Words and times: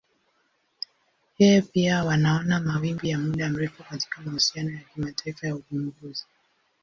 Yeye 1.37 1.61
pia 1.61 2.03
wanaona 2.03 2.59
mawimbi 2.59 3.09
ya 3.09 3.17
muda 3.19 3.49
mrefu 3.49 3.83
katika 3.83 4.21
mahusiano 4.21 4.69
ya 4.71 4.79
kimataifa 4.93 5.47
ya 5.47 5.55
uvumbuzi. 5.55 6.25